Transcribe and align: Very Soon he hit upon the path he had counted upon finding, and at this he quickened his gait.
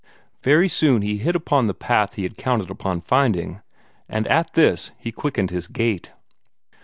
Very 0.41 0.67
Soon 0.67 1.03
he 1.03 1.17
hit 1.19 1.35
upon 1.35 1.67
the 1.67 1.75
path 1.75 2.15
he 2.15 2.23
had 2.23 2.35
counted 2.35 2.71
upon 2.71 3.01
finding, 3.01 3.61
and 4.09 4.27
at 4.29 4.53
this 4.53 4.89
he 4.97 5.11
quickened 5.11 5.51
his 5.51 5.67
gait. 5.67 6.11